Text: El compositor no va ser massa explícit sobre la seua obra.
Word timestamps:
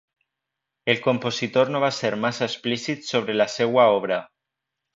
El 0.93 1.01
compositor 1.07 1.69
no 1.75 1.81
va 1.83 1.91
ser 1.99 2.11
massa 2.25 2.47
explícit 2.49 3.07
sobre 3.13 3.37
la 3.39 3.49
seua 3.59 3.87
obra. 4.01 4.19